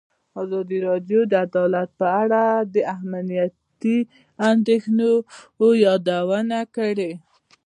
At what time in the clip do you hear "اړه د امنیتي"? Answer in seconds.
2.21-3.97